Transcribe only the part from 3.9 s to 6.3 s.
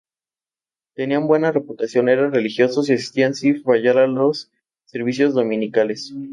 a los servicios dominicales.